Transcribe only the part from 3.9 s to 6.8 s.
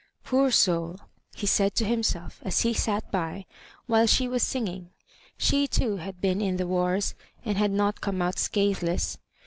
she was singing. She, too, had been in the